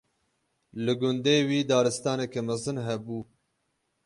Li 0.83 0.93
gundê 1.01 1.37
wî 1.47 1.59
daristaneke 1.69 2.41
mezin 2.47 2.77
hebû. 2.87 3.19